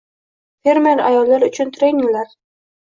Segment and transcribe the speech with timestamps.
[0.67, 2.37] Fermer ayollar uchun treninglarng